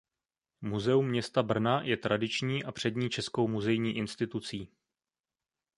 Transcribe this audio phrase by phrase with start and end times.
[0.61, 4.71] Muzeum města Brna je tradiční a přední českou muzejní institucí.